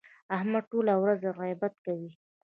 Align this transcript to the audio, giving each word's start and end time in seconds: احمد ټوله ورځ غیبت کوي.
احمد 0.35 0.63
ټوله 0.71 0.93
ورځ 1.03 1.21
غیبت 1.39 1.73
کوي. 1.85 2.11